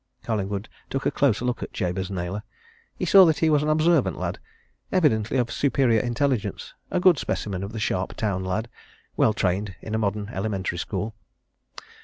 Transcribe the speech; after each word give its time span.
Collingwood 0.23 0.67
took 0.89 1.05
a 1.05 1.11
closer 1.11 1.45
look 1.45 1.61
at 1.61 1.73
Jabez 1.73 2.09
Naylor. 2.09 2.41
He 2.97 3.05
saw 3.05 3.23
that 3.27 3.37
he 3.37 3.51
was 3.51 3.61
an 3.61 3.69
observant 3.69 4.17
lad, 4.17 4.39
evidently 4.91 5.37
of 5.37 5.51
superior 5.51 5.99
intelligence 5.99 6.73
a 6.89 6.99
good 6.99 7.19
specimen 7.19 7.61
of 7.61 7.71
the 7.71 7.79
sharp 7.79 8.15
town 8.15 8.43
lad, 8.43 8.67
well 9.15 9.33
trained 9.35 9.75
in 9.79 9.93
a 9.93 9.99
modern 9.99 10.29
elementary 10.29 10.79
school. 10.79 11.13